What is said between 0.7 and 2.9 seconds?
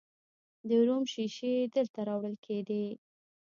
روم شیشې دلته راوړل کیدې